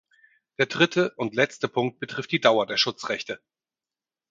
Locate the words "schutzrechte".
2.77-3.39